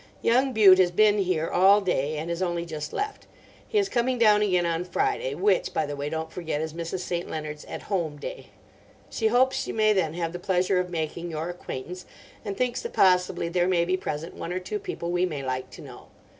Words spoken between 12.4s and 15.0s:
and thinks that possibly there may be present one or two